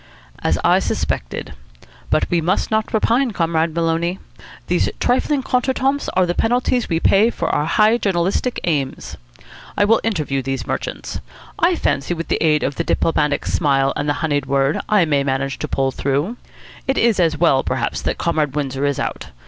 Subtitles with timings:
[0.39, 1.53] "As I suspected.
[2.09, 4.17] But we must not repine, Comrade Maloney.
[4.65, 9.15] These trifling contretemps are the penalties we pay for our high journalistic aims.
[9.77, 11.19] I will interview these merchants.
[11.59, 15.05] I fancy that with the aid of the Diplomatic Smile and the Honeyed Word I
[15.05, 16.35] may manage to pull through.
[16.87, 19.27] It is as well, perhaps, that Comrade Windsor is out.